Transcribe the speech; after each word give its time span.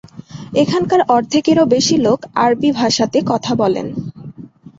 এখানকার 0.53 1.01
অর্ধেকেরও 1.15 1.65
বেশি 1.73 1.95
লোক 2.05 2.19
আরবি 2.43 2.69
ভাষাতে 2.79 3.17
কথা 3.31 3.51
বলেন। 3.61 3.87